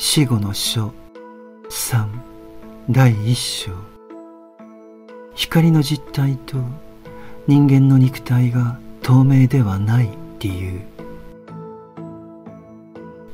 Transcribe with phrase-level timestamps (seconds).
[0.00, 0.92] 死後の書
[1.68, 2.06] 3
[2.88, 3.72] 第一章。
[5.34, 6.56] 光の実体と
[7.48, 10.80] 人間の肉体が透明ではない理由。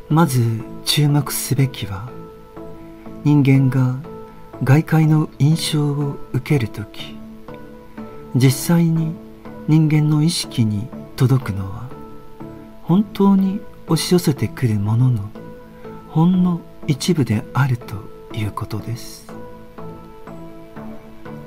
[0.09, 0.41] まず
[0.87, 2.09] 注目すべきは
[3.25, 3.97] 人間が
[4.65, 7.15] 外界の印象を受けるとき
[8.35, 9.15] 実際に
[9.69, 11.91] 人間の意識に届くのは
[12.85, 15.44] 本当に押し寄せてくるものの
[16.15, 17.97] ほんの一部であると
[18.33, 19.27] いうことです。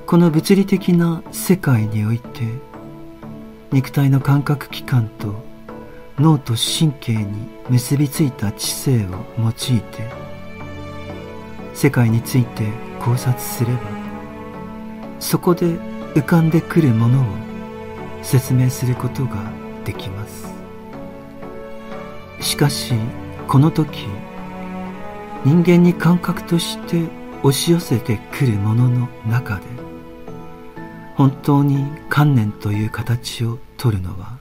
[0.06, 2.42] この物理的な世界において
[3.72, 5.36] 肉体の感覚器官と
[6.20, 10.12] 脳と神経に結びついた知性を用いて
[11.74, 12.66] 世界について
[13.00, 13.80] 考察すれば
[15.22, 15.66] そこで
[16.14, 17.24] 浮かんでくるものを
[18.22, 19.50] 説明することが
[19.86, 20.46] できます。
[22.42, 22.96] しかし
[23.48, 24.08] この時
[25.48, 27.06] 人間に感覚として
[27.42, 29.62] 押し寄せてくるものの中で
[31.16, 34.40] 本当に観念という形をとるのは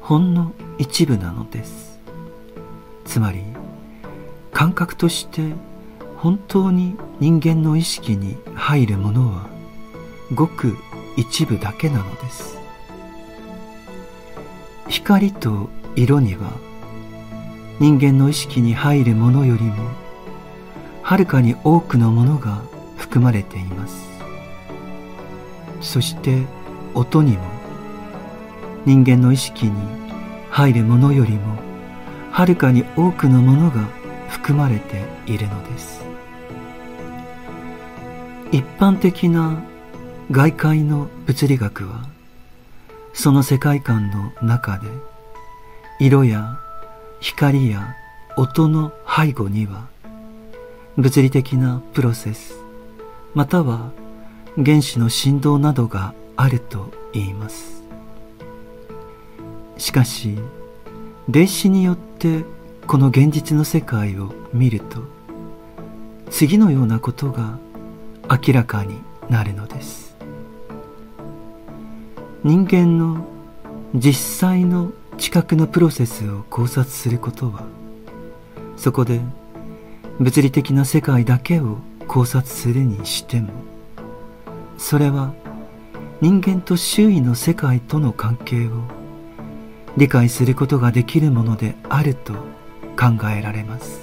[0.00, 1.98] ほんの一部なのです。
[3.04, 3.42] つまり
[4.52, 5.42] 感覚として
[6.14, 9.48] 本当に人間の意識に入るものは
[10.32, 10.76] ごく
[11.16, 12.56] 一部だけなのです。
[14.86, 16.52] 光と色には
[17.80, 20.07] 人間の意識に入るものよりも
[21.08, 22.60] はるかに多くのものが
[22.98, 24.10] 含まれています。
[25.80, 26.42] そして
[26.92, 27.44] 音にも
[28.84, 29.72] 人間の意識に
[30.50, 31.56] 入るものよりも
[32.30, 33.86] はるかに多くのものが
[34.28, 36.04] 含まれているのです。
[38.52, 39.62] 一般的な
[40.30, 42.06] 外界の物理学は
[43.14, 44.88] その世界観の中で
[46.00, 46.58] 色や
[47.20, 47.96] 光や
[48.36, 49.86] 音の背後には
[50.98, 52.56] 物理的なプロセス
[53.32, 53.92] または
[54.56, 57.84] 原子の振動などがあると言います。
[59.76, 60.36] しかし
[61.28, 62.44] 霊視によって
[62.88, 65.04] この現実の世界を見ると
[66.30, 67.58] 次のようなことが
[68.28, 68.98] 明らかに
[69.30, 70.16] なるのです。
[72.42, 73.24] 人間の
[73.94, 77.62] 実際の知覚のプロセスを考察することは
[78.76, 79.20] そこで
[80.20, 83.50] 物理的な世界だけを考察するにしても
[84.76, 85.32] それは
[86.20, 88.70] 人間と周囲の世界との関係を
[89.96, 92.34] 理解することができるものであると
[92.96, 94.00] 考えられます。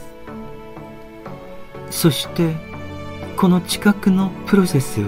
[1.89, 2.55] そして
[3.35, 5.05] この知覚のプロセスを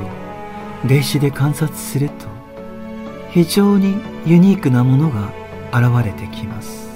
[0.85, 2.25] 霊視で観察すると
[3.31, 3.95] 非常に
[4.25, 5.31] ユニークなものが
[5.72, 6.88] 現れてきます。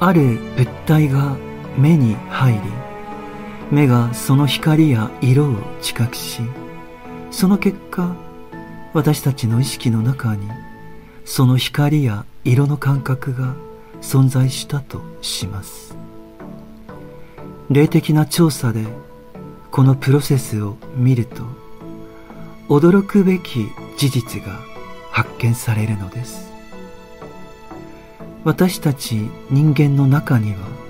[0.00, 1.36] ある物体が
[1.78, 2.60] 目に入り
[3.70, 6.42] 目がその光や色を知覚し
[7.30, 8.16] その結果
[8.92, 10.48] 私たちの意識の中に
[11.24, 13.54] その光や色の感覚が
[14.00, 15.94] 存在したとします。
[17.70, 18.86] 霊的な調査で
[19.70, 21.42] このプロセスを見ると
[22.68, 23.68] 驚くべき
[23.98, 24.58] 事実が
[25.10, 26.50] 発見されるのです。
[28.44, 30.87] 私たち人間の中には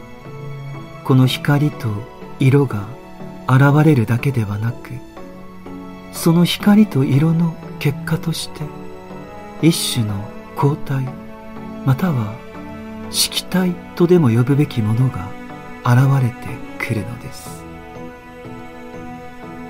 [1.09, 1.89] この光と
[2.39, 2.87] 色が
[3.49, 4.91] 現れるだけではなく
[6.13, 8.61] その光と色の結果として
[9.63, 10.23] 一種の
[10.55, 11.09] 抗体
[11.87, 12.35] または
[13.09, 15.31] 色体とでも呼ぶべきものが
[15.83, 17.65] 現れてくるのです。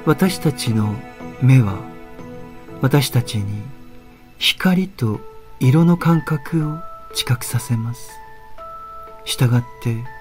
[0.06, 0.92] 私たちの
[1.40, 1.78] 目は
[2.82, 3.62] 私たちに
[4.38, 5.20] 光と
[5.60, 6.78] 色の感覚を
[7.14, 8.10] 知覚させます。
[9.24, 10.17] したがって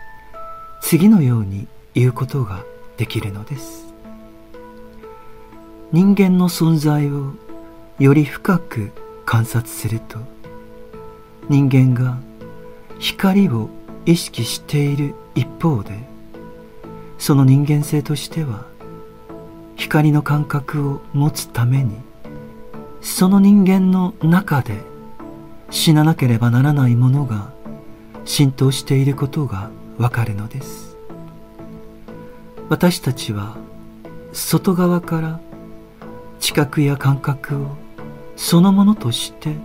[0.82, 2.64] 次のように言うことが
[2.98, 3.88] できるのです。
[5.92, 7.34] 人間の存在を
[7.98, 8.92] より深く
[9.26, 10.20] 観察すると
[11.48, 12.18] 人間が
[13.00, 13.70] 光を
[14.06, 15.98] 意識している一方で
[17.18, 18.66] その人間性としては
[19.78, 21.96] 光の感覚を持つために
[23.02, 24.82] その人間の中で
[25.70, 27.54] 死ななければならないものが
[28.26, 30.96] 浸透していることがわかるのです。
[32.70, 33.58] 私たちは
[34.34, 35.40] 外側から
[36.40, 37.68] 知覚や感覚を
[38.36, 39.56] そのものとして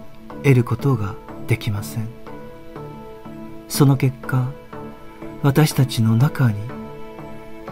[0.43, 1.15] 得ることが
[1.47, 2.09] できません。
[3.69, 4.51] その結果
[5.43, 6.59] 私たちの中に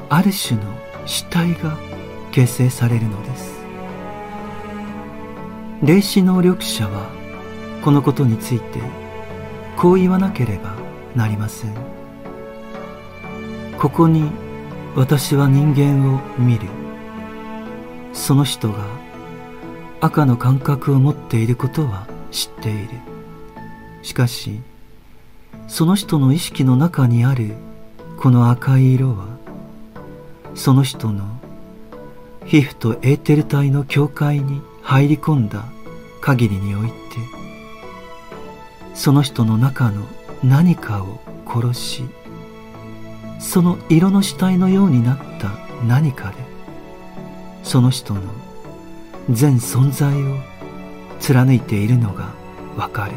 [0.08, 0.64] ある種の
[1.06, 1.78] 主体が
[2.32, 3.60] 形成されるのです。
[5.82, 7.08] 霊視能力者は
[7.82, 8.80] このことについて
[9.76, 10.74] こう言わなければ
[11.14, 11.99] なりません。
[13.80, 14.30] ここに
[14.94, 16.68] 私は人間を見る。
[18.12, 18.84] その人が
[20.02, 22.88] 赤の感覚を持っていることは知っている。
[24.02, 24.60] しかし
[25.66, 27.54] その人の意識の中にある
[28.18, 29.26] この赤い色は
[30.54, 31.24] その人の
[32.44, 35.64] 皮膚とエーテル体の境界に入り込んだ
[36.20, 36.94] 限りにおいて
[38.94, 40.04] その人の中の
[40.44, 42.19] 何かを殺し
[43.40, 45.50] その色の死体のようになった
[45.84, 46.36] 何かで
[47.62, 48.20] その人の
[49.30, 50.38] 全存在を
[51.18, 52.34] 貫いているのが
[52.76, 53.12] わかる。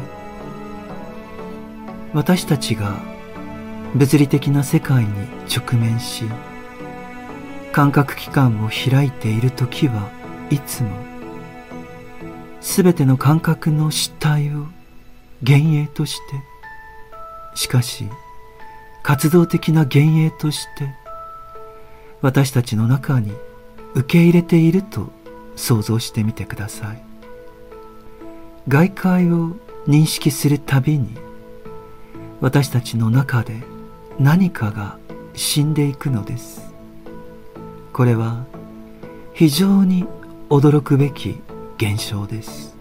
[2.14, 3.00] 私たちが
[3.94, 5.10] 物理的な世界に
[5.52, 6.24] 直面し
[7.72, 10.10] 感覚器官を開いている時は
[10.50, 10.90] いつも
[12.60, 14.68] すべての感覚の失態を
[15.42, 18.08] 幻影としてしかし
[19.04, 20.88] 活動的な幻影として
[22.22, 23.32] 私たちの中に
[23.94, 25.10] 受け入れていると
[25.56, 27.02] 想像してみてください。
[28.66, 29.50] 外界を
[29.86, 31.18] 認識するたびに
[32.40, 33.62] 私たちの中で
[34.18, 34.96] 何かが
[35.34, 36.72] 死んでいくのです。
[37.92, 38.46] これは
[39.34, 40.06] 非常に
[40.48, 41.42] 驚くべき
[41.76, 42.74] 現象です。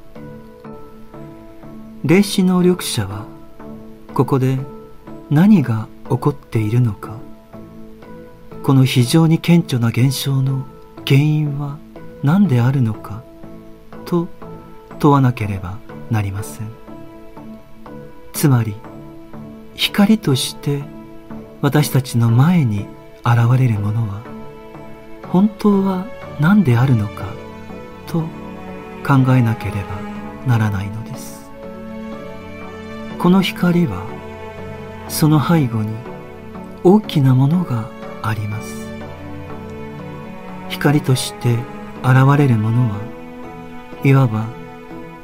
[2.06, 3.26] 霊視能力者は
[4.14, 4.58] ここで
[5.30, 7.18] 何が起こっているのか。
[8.62, 10.66] この非常に顕著な現象の
[11.08, 11.78] 原因は
[12.22, 13.24] 何であるのか。
[14.06, 14.28] と
[15.00, 15.80] 問わなければ
[16.12, 16.68] なりません。
[18.32, 18.76] つまり
[19.76, 20.84] 光として
[21.62, 22.86] 私たちの前に
[23.26, 24.22] 現れるものは
[25.30, 26.06] 本当は
[26.40, 27.26] 何であるのか。
[28.06, 28.22] と
[29.06, 31.50] 考えなければならないのです。
[33.18, 34.04] この光は
[35.08, 35.94] その背後に
[36.84, 37.90] 大きなものが
[38.22, 38.88] あります。
[40.70, 41.54] 光として
[42.04, 43.00] 現れるものは
[44.04, 44.46] いわば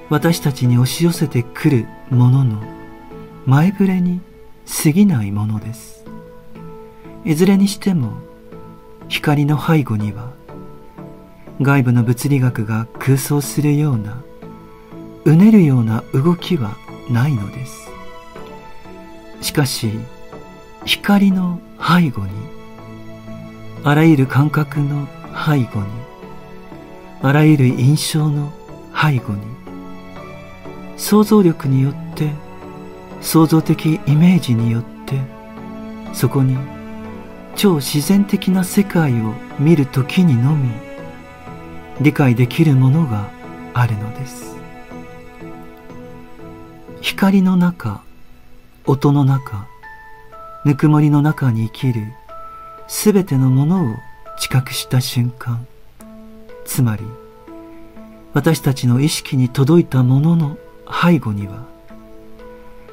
[0.09, 2.61] 私たちに押し寄せてくるものの
[3.45, 4.21] 前触れに
[4.83, 6.05] 過ぎないものです。
[7.25, 8.13] いずれにしても
[9.09, 10.31] 光の背後には
[11.61, 14.23] 外部の物理学が空想するような
[15.25, 16.77] うねるような動きは
[17.09, 17.88] ないのです。
[19.41, 19.91] しかし
[20.86, 22.31] 光の背後に
[23.83, 25.88] あらゆる感覚の背後に
[27.21, 28.51] あらゆる印象の
[28.94, 29.41] 背後に
[30.97, 32.31] 想像力によって
[33.21, 35.19] 創造的イメージによって
[36.13, 36.57] そこに
[37.56, 40.69] 超自然的な世界を見るときにのみ
[42.01, 43.30] 理解できるものが
[43.74, 44.56] あるのです。
[47.01, 48.01] 光の中
[48.89, 49.68] 音の中
[50.65, 52.12] ぬくもりの中に生きる
[52.88, 53.95] すべてのものを
[54.39, 55.68] 知覚した瞬間
[56.65, 57.03] つまり
[58.33, 60.57] 私たちの意識に届いたものの
[60.89, 61.68] 背後には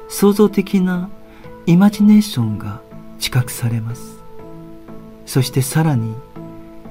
[0.07, 1.09] 創造的な
[1.65, 2.79] イマジネーションが
[3.17, 4.17] 知覚されます。
[5.25, 6.15] そしてさらに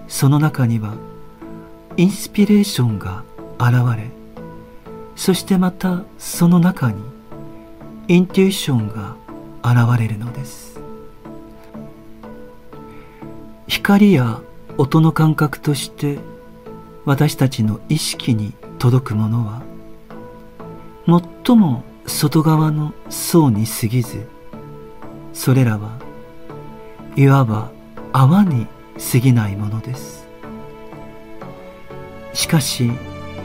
[0.09, 0.97] その中には
[1.97, 3.23] インスピレーションが
[3.59, 4.11] 現れ
[5.15, 7.16] そしてまたその中に
[8.09, 9.17] インテューションが
[9.65, 10.79] 現れるのです。
[13.67, 14.41] 光や
[14.79, 16.19] 音の感覚として
[17.05, 19.63] 私たちの意識に届くものは
[21.45, 24.29] 最も外側の層に過ぎず
[25.33, 25.99] それらは
[27.17, 27.73] いわば
[28.13, 28.69] 泡に
[29.13, 30.29] 過ぎないものです。
[32.35, 32.93] しかし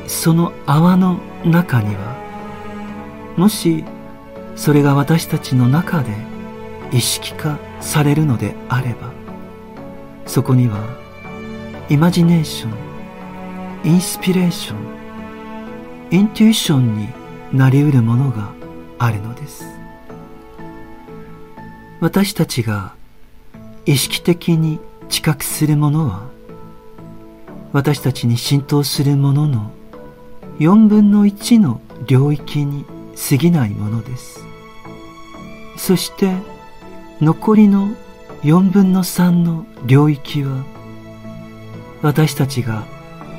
[0.07, 2.15] その泡の中には
[3.37, 3.83] もし
[4.55, 6.11] それが私たちの中で
[6.91, 9.11] 意識化されるのであれば
[10.25, 10.77] そこには
[11.89, 12.73] イマジネーション
[13.83, 14.77] インスピレーション
[16.11, 17.09] インテューションに
[17.53, 18.53] なりうるものが
[18.99, 19.65] あるのです。
[22.01, 22.95] 私たちが
[23.85, 26.27] 意識的に知覚するものは
[27.73, 29.71] 私たちに浸透するものの
[30.57, 32.85] 4分の1の領域に
[33.29, 34.43] 過ぎないものです。
[35.77, 36.33] そして
[37.21, 37.89] 残りの
[38.43, 40.63] 4分の3の領域は
[42.01, 42.85] 私たちが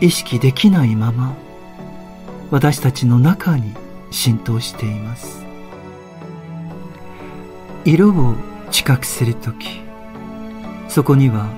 [0.01, 1.35] 意識できないまま
[2.51, 3.75] 私たちの中に
[4.11, 5.45] 浸透しています。
[7.85, 8.35] 色を
[8.71, 9.81] 知覚するとき
[10.89, 11.49] そこには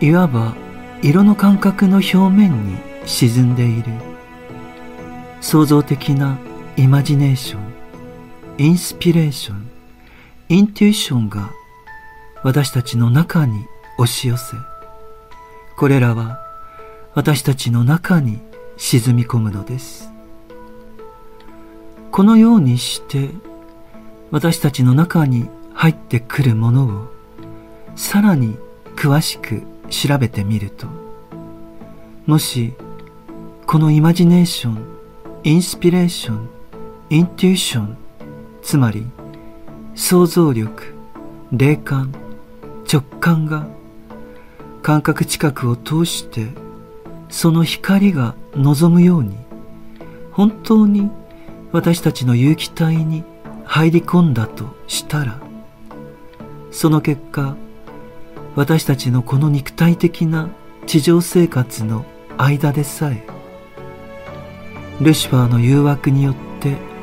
[0.00, 0.54] いわば
[1.02, 3.92] 色の感覚の表面に沈んでいる
[5.40, 6.38] 創造的な
[6.78, 7.74] イマジネーション
[8.56, 9.68] インスピレーション
[10.48, 11.50] インテューションが
[12.44, 13.66] 私たちの中に
[13.98, 14.54] 押し寄せ、
[15.76, 16.40] これらは
[17.14, 18.38] 私たちの中に
[18.76, 20.08] 沈み込むのです。
[22.12, 23.30] このようにして
[24.30, 27.08] 私たちの中に入ってくるものを
[27.96, 28.56] さらに
[28.94, 30.86] 詳しく調べてみると
[32.26, 32.74] もし
[33.66, 34.78] このイマジネーション
[35.42, 36.57] インスピレーション
[37.10, 37.96] インテューション
[38.60, 39.06] つまり
[39.94, 40.92] 想像力
[41.52, 42.12] 霊感
[42.90, 43.66] 直感が
[44.82, 46.48] 感覚近くを通して
[47.30, 49.38] その光が望むように
[50.32, 51.10] 本当に
[51.72, 53.24] 私たちの有機体に
[53.64, 55.40] 入り込んだとしたら
[56.70, 57.56] その結果
[58.54, 60.50] 私たちのこの肉体的な
[60.86, 62.04] 地上生活の
[62.36, 63.26] 間でさえ
[65.00, 66.47] ルシファーの誘惑によって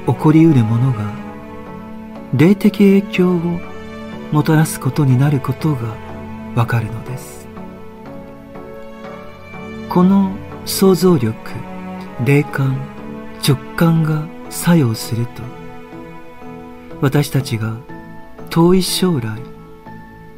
[0.05, 1.11] 起こりうるものが
[2.35, 3.39] 霊的影響を
[4.31, 5.95] もたらすことになることが
[6.55, 7.47] わかるのです。
[9.89, 10.31] この
[10.65, 11.33] 想像力
[12.25, 12.77] 霊感
[13.47, 15.41] 直感が作用すると
[17.01, 17.77] 私たちが
[18.49, 19.39] 遠い将来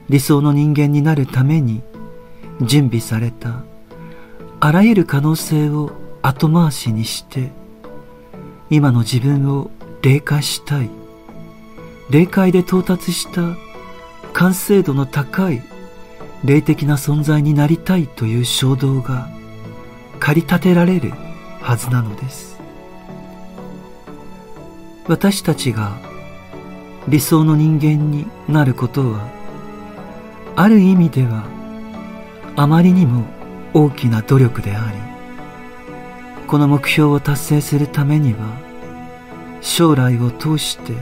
[0.09, 1.81] 理想の人間になるために
[2.62, 3.63] 準備された
[4.59, 7.50] あらゆる可能性を後回しにして
[8.69, 9.71] 今の自分を
[10.01, 10.89] 霊化したい。
[12.09, 13.57] 霊界で到達した
[14.33, 15.62] 完成度の高い
[16.43, 19.29] 霊的な存在になりたいという衝動が
[20.19, 21.12] 駆り立てられる
[21.62, 22.57] はずなのです。
[25.07, 25.97] 私たちが
[27.07, 29.27] 理想の人間になることは
[30.55, 31.45] ある意味では
[32.57, 33.25] あまりにも
[33.74, 35.06] 大きな努力であり
[36.48, 38.39] この目標を達成するためには
[39.62, 40.94] 将来を通して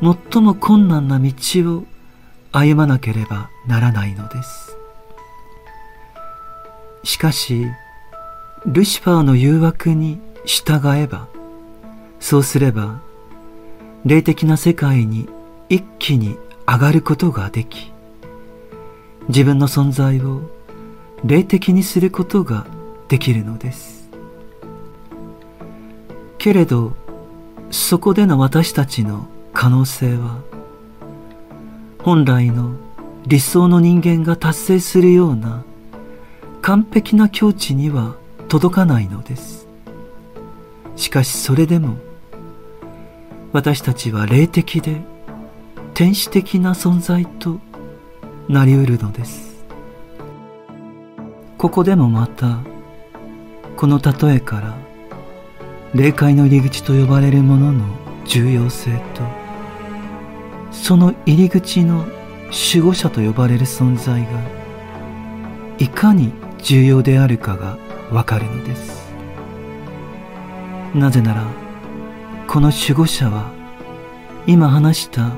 [0.00, 1.32] 最も困難な道
[1.76, 1.84] を
[2.52, 4.76] 歩まなければならないのです。
[7.02, 7.66] しかし
[8.66, 11.28] ルシファーの誘惑に従えば
[12.20, 13.00] そうすれば
[14.04, 15.28] 霊的な世界に
[15.68, 16.36] 一気に
[16.66, 17.92] 上がることができ
[19.28, 20.42] 自分の存在を
[21.24, 22.66] 霊的にすることが
[23.08, 23.95] できるのです。
[26.46, 26.92] けれど
[27.72, 30.38] そこでの私たちの可能性は
[31.98, 32.76] 本来の
[33.26, 35.64] 理想の人間が達成するような
[36.62, 38.14] 完璧な境地には
[38.46, 39.66] 届かないのです。
[40.94, 41.96] しかしそれでも
[43.52, 45.00] 私たちは霊的で
[45.94, 47.58] 天使的な存在と
[48.48, 49.64] なりうるのです。
[51.58, 52.60] ここでもまた
[53.76, 54.85] この例えから
[55.96, 57.86] 霊界の入り口と呼ばれるものの
[58.26, 59.22] 重要性と
[60.70, 62.06] その入り口の
[62.74, 64.28] 守護者と呼ばれる存在が
[65.78, 67.78] いかに重要であるかが
[68.12, 69.06] わかるのです。
[70.94, 71.46] なぜなら
[72.46, 73.50] この守護者は
[74.46, 75.30] 今話した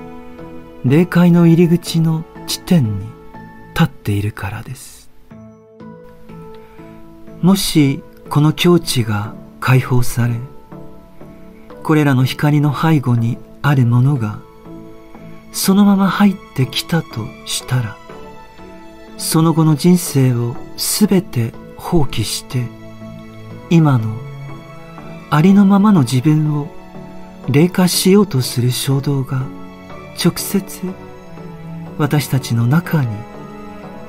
[0.85, 3.07] 霊界の入り口の地点に
[3.75, 5.09] 立っているからです。
[7.43, 10.35] もしこの境地が解放され
[11.89, 14.41] これらの光の背後にあるものが
[15.53, 17.97] そのまま入ってきたとしたら
[19.17, 22.67] その後の人生をすべて放棄して
[23.71, 24.15] 今の
[25.31, 26.69] ありのままの自分を
[27.49, 29.47] 霊化しようとする衝動が
[30.23, 30.83] 直接
[31.97, 33.17] 私たちの中に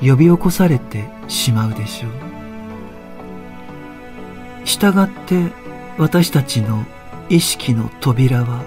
[0.06, 2.08] 呼び起こされてしまうでしょ
[4.64, 4.68] う。
[4.68, 5.50] したがって
[5.96, 6.84] 私たちの
[7.30, 8.62] 意識の扉は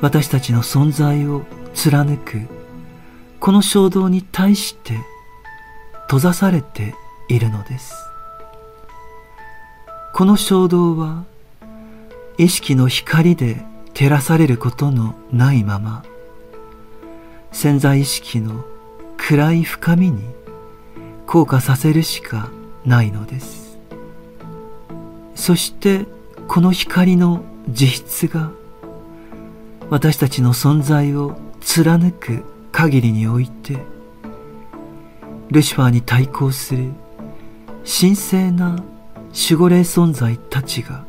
[0.00, 1.42] 私たちの存在を
[1.74, 2.46] 貫く
[3.40, 4.94] この衝動に対して
[6.06, 6.94] 閉ざされて
[7.28, 8.06] いるのです。
[10.16, 11.24] この衝動は
[12.38, 16.04] 意識の光で照らされることのないまま
[17.52, 18.64] 潜在意識の
[19.18, 20.22] 暗い深みに
[21.26, 22.50] 降下させるしか
[22.86, 23.78] ないのです
[25.34, 26.06] そして
[26.48, 28.50] この光の自筆が
[29.90, 33.78] 私たちの存在を貫く限りにおいて
[35.50, 36.90] ルシファーに対抗する
[37.84, 38.82] 神聖な
[39.32, 41.04] 守護霊存在たちが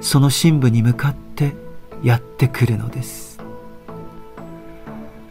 [0.00, 1.54] その深部に向かって
[2.02, 3.38] やってくるのです。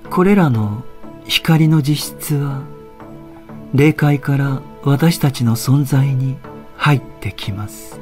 [0.09, 0.83] これらの
[1.25, 2.61] 光の実質は
[3.73, 6.37] 霊界から私たちの存在に
[6.77, 7.98] 入ってきます。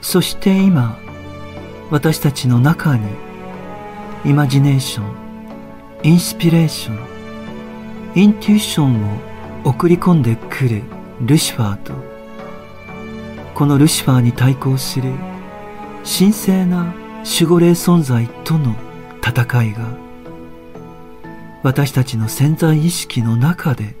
[0.00, 0.98] そして今
[1.90, 3.06] 私たちの中に
[4.24, 5.20] イマジネーション
[6.02, 9.20] インスピレーションインテューションを
[9.64, 10.82] 送り込んでくる
[11.20, 11.92] ルシファーと
[13.54, 15.12] このルシファーに対抗する
[16.02, 18.74] 神聖な守護霊存在との
[19.22, 19.86] 戦いが
[21.62, 23.94] 私たちの潜在意識の中で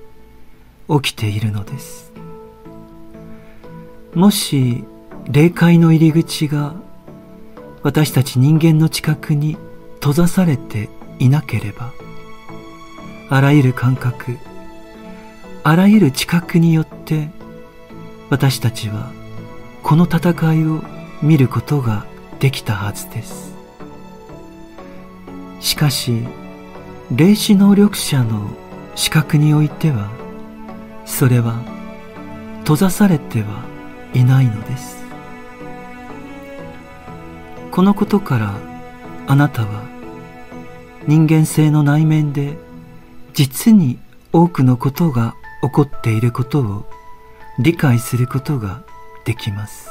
[0.88, 2.10] 起きているのです。
[4.14, 4.84] もし
[5.28, 6.74] 霊界の入り口が
[7.82, 9.56] 私たち人間の近くに
[9.94, 11.92] 閉ざされていなければ
[13.28, 14.38] あらゆる感覚
[15.62, 17.28] あらゆる知覚によって
[18.30, 19.12] 私たちは
[19.82, 20.82] この戦いを
[21.22, 22.06] 見ることが
[22.38, 23.54] できたはずです。
[25.60, 26.26] しかし
[27.14, 28.50] 霊視能力者の
[28.94, 30.10] 視覚においては
[31.04, 31.62] それは
[32.60, 33.64] 閉ざされては
[34.14, 34.99] いないのです。
[37.70, 38.54] このことから
[39.26, 39.84] あなたは
[41.06, 42.58] 人間性の内面で
[43.32, 43.98] 実に
[44.32, 46.86] 多くのことが起こっていることを
[47.58, 48.82] 理解することが
[49.24, 49.88] できます。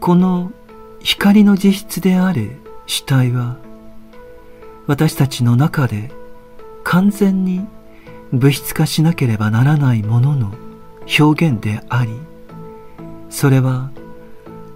[0.00, 0.52] この
[1.00, 2.56] 光の実質である
[2.86, 3.56] 主体は
[4.86, 6.10] 私たちの中で
[6.84, 7.66] 完全に
[8.32, 10.52] 物質化しなければならないものの
[11.18, 12.12] 表現であり
[13.28, 13.90] それは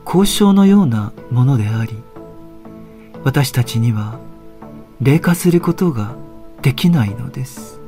[0.04, 2.02] 交渉のようなものであり
[3.24, 4.18] 私たちには
[5.00, 6.14] 霊化することが
[6.62, 7.80] できないのです。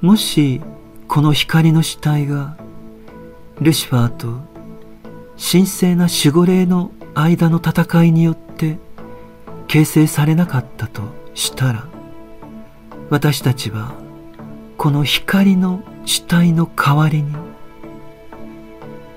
[0.00, 0.60] もし
[1.08, 2.56] この光の主体が
[3.60, 4.40] ルシファーと
[5.40, 8.78] 神聖な守護霊の間の戦いによって
[9.66, 11.02] 形成されなかったと
[11.34, 11.86] したら
[13.08, 13.94] 私たちは
[14.76, 17.34] この光の主体の代わりに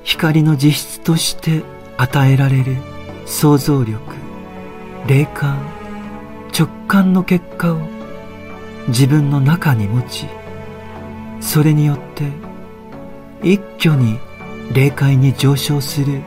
[0.08, 1.64] 光の実質として
[1.98, 2.78] 与えられる
[3.26, 4.00] 想像力
[5.06, 5.60] 霊感
[6.58, 7.80] 直感の結果を
[8.88, 10.28] 自分の中に持ち
[11.42, 12.32] それによって
[13.44, 14.18] 一挙に
[14.74, 16.22] 霊界に上昇する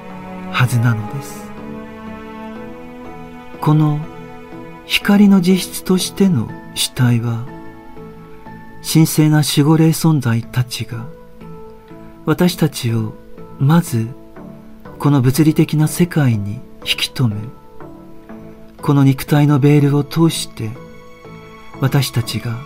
[0.52, 1.50] はずなのです。
[3.62, 3.98] この
[4.84, 7.46] 光の実質としての主体は
[8.86, 11.06] 神聖な守護霊存在たちが
[12.26, 13.14] 私たちを
[13.60, 14.08] まず
[14.98, 16.60] この物理的な世界に引
[16.96, 17.36] き止め
[18.80, 20.70] この肉体のベールを通して
[21.78, 22.56] 私たちが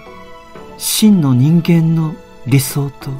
[0.78, 2.14] 真の人間の
[2.46, 3.10] 理想と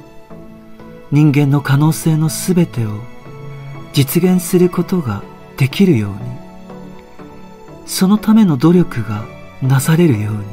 [1.10, 3.00] 人間の可能性のすべてを
[3.92, 5.24] 実現することが
[5.56, 6.18] できるように
[7.86, 9.24] そのための努力が
[9.62, 10.44] なされるように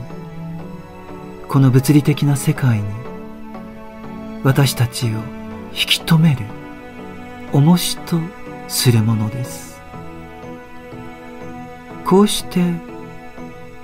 [1.47, 2.85] この物理的な世界に
[4.43, 5.21] 私たちを引
[5.73, 6.60] き止める。
[7.53, 8.19] 重しと
[8.67, 9.79] するものです。
[12.05, 12.61] こうして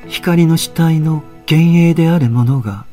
[0.08, 2.86] 光の主体の幻影であるものが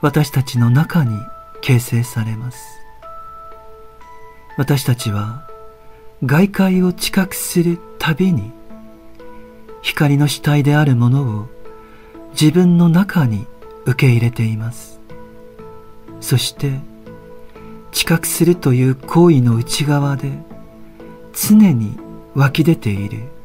[0.00, 1.16] 私たちの中に
[1.60, 2.58] 形成されます。
[4.56, 5.48] 私たちは
[6.24, 8.52] 外界を知覚するたびに
[9.82, 11.46] 光の主体であるものを
[12.32, 13.46] 自分の中に
[13.86, 15.00] 受け入れています。
[16.20, 16.80] そして
[17.92, 20.30] 知覚するという行為の内側で
[21.32, 21.98] 常に
[22.34, 23.38] 湧き出ている。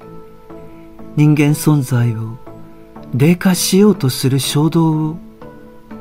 [1.16, 2.38] 人間存在を
[3.14, 5.18] 霊化しようとする衝動を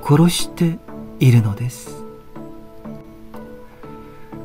[0.02, 0.78] 殺して
[1.20, 2.02] いるのです。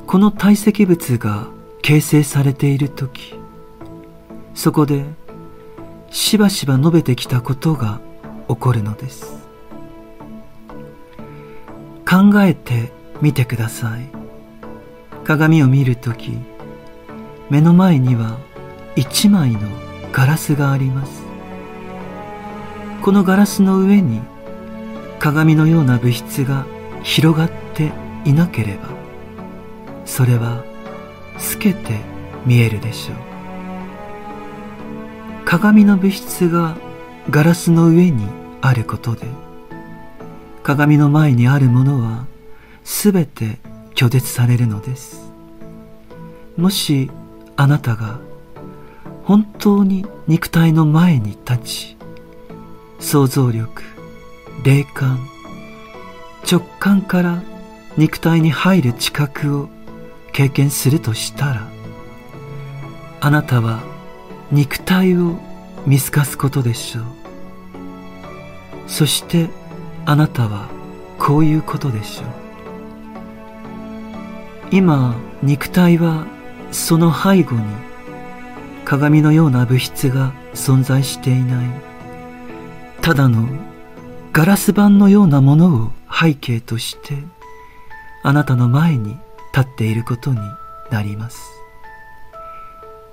[0.05, 1.47] この堆積物が
[1.81, 3.35] 形成されている時
[4.53, 5.03] そこで
[6.09, 7.99] しばしば述べてきたことが
[8.47, 9.37] 起こるのです。
[12.05, 14.09] 考えてみてください。
[15.23, 16.37] 鏡を見るとき
[17.49, 18.37] 目の前には
[18.95, 19.59] 一枚の
[20.11, 21.23] ガラスがあります。
[23.01, 24.21] このガラスの上に
[25.19, 26.65] 鏡のような物質が
[27.03, 27.91] 広がって
[28.25, 28.89] いなければ
[30.05, 30.63] それは
[31.37, 31.99] 透けて
[32.45, 33.17] 見えるでしょう。
[35.45, 36.75] 鏡の物質が
[37.29, 38.27] ガラスの上に
[38.61, 39.27] あることで
[40.63, 42.25] 鏡の前にあるものは
[42.87, 43.59] すべて
[43.95, 45.29] 拒絶されるのです。
[46.55, 47.11] もし
[47.57, 48.21] あなたが
[49.25, 51.97] 本当に肉体の前に立ち
[52.99, 53.83] 想像力
[54.63, 55.19] 霊感
[56.49, 57.43] 直感から
[57.97, 59.67] 肉体に入る知覚を
[60.31, 61.67] 経験するとしたら
[63.19, 63.83] あなたは
[64.49, 65.35] 肉体を
[65.85, 67.03] 見透かすことでしょう。
[68.87, 69.49] そして
[70.05, 70.69] あなたは
[71.19, 72.46] こういうことでしょう。
[74.71, 76.25] 今肉体は
[76.71, 77.61] その背後に
[78.83, 81.67] 鏡のような物質が存在していない。
[83.01, 83.47] ただの
[84.33, 87.15] ガラス板のようなものを背景として
[88.23, 89.17] あなたの前に
[89.53, 90.39] 立っていることに
[90.91, 91.39] なります。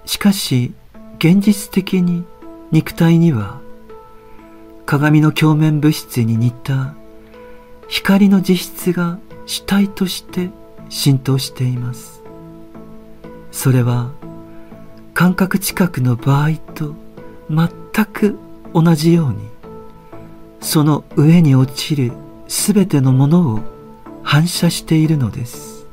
[0.04, 0.74] しかし
[1.18, 2.24] 現実的に
[2.72, 3.60] 肉体には
[4.86, 6.94] 鏡の鏡面物質に似た
[7.88, 10.50] 光の実質が主体として
[10.94, 12.22] 浸透しています。
[13.50, 14.12] それは
[15.12, 16.94] 感覚近くの場合と
[17.50, 17.68] 全
[18.06, 18.38] く
[18.72, 19.48] 同じように
[20.60, 22.12] その上に落ちる
[22.46, 23.60] すべてのものを
[24.22, 25.84] 反射しているのです。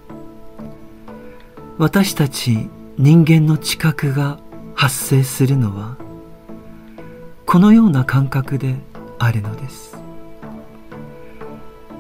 [1.80, 4.38] 私たち人間の知覚が
[4.76, 5.98] 発生するのは
[7.48, 8.76] このような感覚で
[9.18, 9.98] あるのです。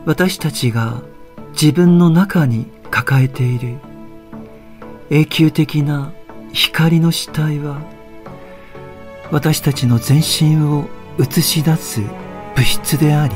[0.05, 1.01] 私たちが
[1.53, 3.79] 自分の中に抱えている。
[5.09, 6.13] 永久的な
[6.53, 7.81] 光の死体は
[9.29, 10.87] 私たちの全身を
[11.19, 12.01] 映し出す
[12.55, 13.35] 物質であり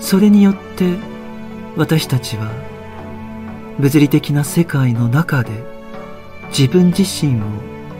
[0.00, 0.96] それによって
[1.76, 2.50] 私たちは
[3.78, 5.50] 物理的な世界の中で
[6.48, 7.44] 自分自身を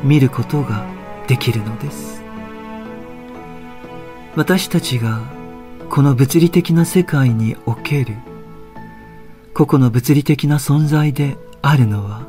[0.03, 0.87] 見ることが
[1.27, 2.23] できるのです。
[4.37, 5.21] 私たちが
[5.91, 8.17] この物理的な世界における
[9.61, 12.23] 個々の物理的な存在であるのは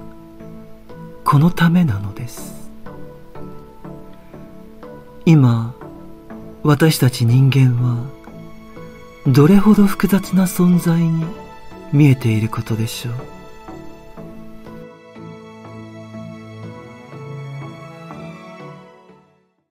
[1.23, 2.69] このためなのです。
[5.23, 5.73] 今
[6.61, 8.05] 私たち人間は
[9.27, 11.25] どれほど複雑な存在に
[11.93, 13.40] 見えていることでしょう。